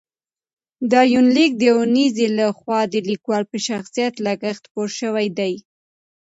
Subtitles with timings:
[0.91, 5.53] دا یونلیک د اونیزې له خوا د لیکوال په شخصي لګښت خپور شوی دی.